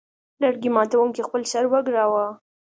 لرګي 0.41 0.69
ماتوونکي 0.75 1.21
خپل 1.27 1.41
سر 1.51 1.63
وګراوه. 1.71 2.25